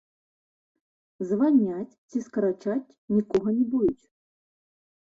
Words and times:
Звальняць 1.31 1.99
ці 2.09 2.17
скарачаць 2.27 2.95
нікога 3.19 3.47
не 3.61 3.65
будуць. 3.77 4.05